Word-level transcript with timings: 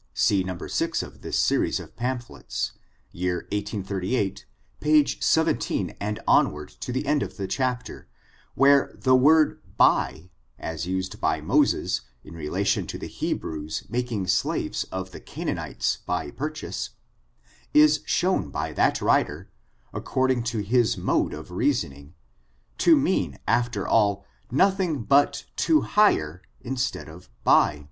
'^ 0.00 0.02
See 0.14 0.42
No. 0.42 0.56
6 0.56 1.02
of 1.02 1.20
this 1.20 1.38
series 1.38 1.78
of 1.78 1.94
pamphlets, 1.94 2.72
year 3.12 3.46
1838, 3.52 4.46
p. 4.80 5.04
17, 5.06 5.94
and 6.00 6.18
onward 6.26 6.70
to 6.80 6.90
the 6.90 7.04
end 7.06 7.22
of 7.22 7.36
the 7.36 7.46
chapter, 7.46 8.08
where 8.54 8.94
the 8.98 9.14
word 9.14 9.60
BUT, 9.76 10.30
as 10.58 10.86
used 10.86 11.20
by 11.20 11.42
Moses, 11.42 12.00
in 12.24 12.32
relation 12.32 12.86
to 12.86 12.96
the 12.96 13.08
He 13.08 13.34
brews 13.34 13.84
making 13.90 14.26
slaves 14.28 14.84
of 14.84 15.10
the 15.10 15.20
Canaanites 15.20 15.98
by 16.06 16.30
purchase^ 16.30 16.88
is 17.74 18.00
shown 18.06 18.48
by 18.48 18.72
that 18.72 19.02
writer, 19.02 19.50
according 19.92 20.44
to 20.44 20.60
his 20.60 20.96
mode 20.96 21.34
of 21.34 21.50
reasoning, 21.50 22.14
to 22.78 22.96
mean, 22.96 23.38
after 23.46 23.86
all, 23.86 24.24
nothing 24.50 25.02
but 25.02 25.44
to 25.56 25.82
kire^ 25.82 26.40
in* 26.62 26.78
stead 26.78 27.06
of 27.10 27.28
buy. 27.44 27.86